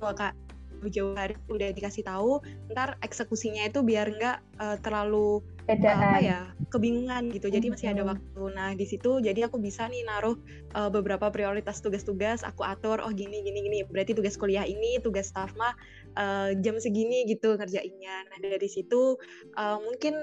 kak. 0.00 0.34
Jauh 0.80 1.12
hari 1.12 1.36
udah 1.52 1.76
dikasih 1.76 2.08
tahu 2.08 2.40
ntar 2.72 2.96
eksekusinya 3.04 3.68
itu 3.68 3.84
biar 3.84 4.16
nggak 4.16 4.38
uh, 4.64 4.80
terlalu 4.80 5.44
Beda. 5.68 5.92
apa 5.92 6.18
ya 6.24 6.40
kebingungan 6.72 7.28
gitu. 7.36 7.52
Jadi 7.52 7.68
masih 7.68 7.92
ada 7.92 8.00
waktu. 8.08 8.42
Nah 8.56 8.72
di 8.72 8.88
situ 8.88 9.20
jadi 9.20 9.52
aku 9.52 9.60
bisa 9.60 9.84
nih 9.92 10.08
naruh 10.08 10.40
uh, 10.72 10.88
beberapa 10.88 11.28
prioritas 11.28 11.84
tugas-tugas 11.84 12.40
aku 12.48 12.64
atur 12.64 13.04
oh 13.04 13.12
gini 13.12 13.44
gini 13.44 13.60
gini 13.60 13.78
berarti 13.84 14.16
tugas 14.16 14.40
kuliah 14.40 14.64
ini 14.64 14.96
tugas 15.04 15.28
staff 15.28 15.52
mah 15.52 15.76
uh, 16.16 16.56
jam 16.64 16.80
segini 16.80 17.28
gitu 17.28 17.60
ngerjainnya. 17.60 18.32
Nah 18.32 18.38
dari 18.40 18.68
situ 18.72 19.20
uh, 19.60 19.76
mungkin 19.84 20.16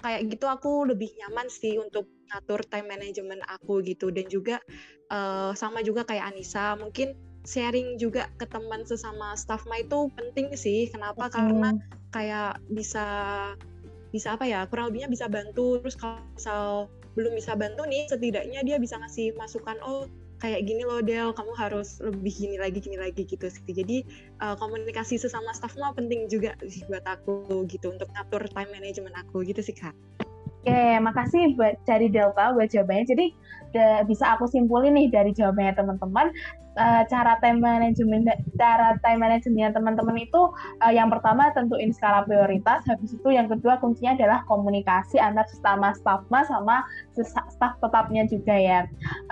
kayak 0.00 0.32
gitu 0.32 0.48
aku 0.48 0.88
lebih 0.88 1.12
nyaman 1.20 1.46
sih 1.52 1.76
untuk 1.76 2.08
ngatur 2.32 2.64
time 2.66 2.88
management 2.88 3.44
aku 3.46 3.84
gitu 3.84 4.08
dan 4.08 4.26
juga 4.26 4.58
uh, 5.12 5.52
sama 5.52 5.84
juga 5.84 6.08
kayak 6.08 6.34
Anissa 6.34 6.74
mungkin 6.76 7.14
sharing 7.44 7.96
juga 7.96 8.28
ke 8.36 8.44
teman 8.44 8.84
sesama 8.84 9.32
staff 9.32 9.64
ma 9.64 9.80
itu 9.80 10.12
penting 10.12 10.52
sih. 10.56 10.88
Kenapa? 10.92 11.28
Okay. 11.28 11.40
Karena 11.40 11.70
kayak 12.12 12.60
bisa 12.68 13.06
bisa 14.10 14.34
apa 14.34 14.44
ya 14.44 14.66
kurang 14.66 14.90
lebihnya 14.90 15.06
bisa 15.06 15.30
bantu 15.30 15.78
terus 15.78 15.94
kalau 15.94 16.18
misal 16.34 16.90
belum 17.14 17.32
bisa 17.38 17.54
bantu 17.54 17.86
nih 17.86 18.10
setidaknya 18.10 18.60
dia 18.66 18.76
bisa 18.82 18.98
ngasih 18.98 19.38
masukan 19.38 19.78
oh 19.86 20.10
kayak 20.40 20.64
gini 20.64 20.82
loh 20.82 21.04
Del 21.04 21.30
kamu 21.36 21.52
harus 21.54 22.00
lebih 22.00 22.32
gini 22.32 22.56
lagi 22.56 22.80
gini 22.80 22.96
lagi 22.96 23.22
gitu 23.28 23.46
sih. 23.46 23.62
Jadi 23.68 24.02
uh, 24.40 24.56
komunikasi 24.56 25.20
sesama 25.20 25.52
staff 25.52 25.76
mah 25.76 25.92
penting 25.92 26.26
juga 26.26 26.56
sih 26.64 26.82
buat 26.88 27.04
aku 27.04 27.68
gitu 27.68 27.92
untuk 27.92 28.08
ngatur 28.16 28.48
time 28.50 28.72
management 28.72 29.14
aku 29.14 29.44
gitu 29.44 29.60
sih 29.60 29.76
kak 29.76 29.94
Oke, 30.60 31.00
makasih 31.00 31.56
buat 31.56 31.80
cari 31.88 32.12
Delta 32.12 32.52
buat 32.52 32.68
jawabannya. 32.68 33.08
Jadi 33.08 33.26
de, 33.72 34.04
bisa 34.04 34.36
aku 34.36 34.44
simpulin 34.44 34.92
nih 34.92 35.08
dari 35.08 35.32
jawabannya 35.32 35.72
teman-teman, 35.72 36.28
uh, 36.76 37.02
cara 37.08 37.40
time 37.40 37.64
management 37.64 38.28
cara 38.60 39.00
time 39.00 39.24
managementnya 39.24 39.72
teman-teman 39.72 40.20
itu 40.20 40.52
uh, 40.84 40.92
yang 40.92 41.08
pertama 41.08 41.48
tentuin 41.56 41.90
skala 41.96 42.28
prioritas. 42.28 42.84
Habis 42.84 43.16
itu 43.16 43.28
yang 43.32 43.48
kedua 43.48 43.80
kuncinya 43.80 44.14
adalah 44.20 44.44
komunikasi 44.46 45.16
antar 45.16 45.48
sesama 45.48 45.96
staffma 45.96 46.44
sama 46.44 46.84
staff 47.16 47.80
tetapnya 47.80 48.28
juga 48.28 48.52
ya. 48.52 48.80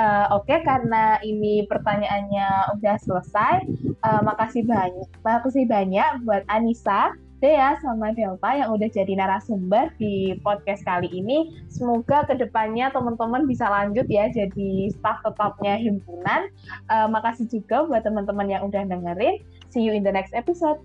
Uh, 0.00 0.40
Oke, 0.40 0.56
okay, 0.56 0.58
karena 0.64 1.20
ini 1.20 1.68
pertanyaannya 1.68 2.78
udah 2.80 2.96
selesai, 3.04 3.68
uh, 4.00 4.22
makasih 4.24 4.64
banyak, 4.64 5.08
makasih 5.20 5.68
banyak 5.68 6.24
buat 6.24 6.42
Anissa 6.48 7.12
Dea 7.38 7.78
sama 7.78 8.10
Delta 8.10 8.50
yang 8.50 8.74
udah 8.74 8.90
jadi 8.90 9.14
narasumber 9.14 9.94
di 9.94 10.34
podcast 10.42 10.82
kali 10.82 11.06
ini. 11.06 11.54
Semoga 11.70 12.26
ke 12.26 12.34
depannya 12.34 12.90
teman-teman 12.90 13.46
bisa 13.46 13.70
lanjut 13.70 14.10
ya 14.10 14.26
jadi 14.26 14.90
staff 14.90 15.22
tetapnya 15.22 15.78
himpunan. 15.78 16.50
Uh, 16.90 17.06
makasih 17.06 17.46
juga 17.46 17.86
buat 17.86 18.02
teman-teman 18.02 18.50
yang 18.50 18.66
udah 18.66 18.82
dengerin. 18.82 19.38
See 19.70 19.86
you 19.86 19.94
in 19.94 20.02
the 20.02 20.10
next 20.10 20.34
episode. 20.34 20.82